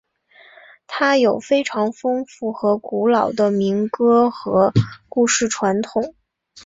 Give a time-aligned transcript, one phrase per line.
[0.87, 4.73] 它有非常丰富和古老的民歌和
[5.07, 6.15] 故事传统。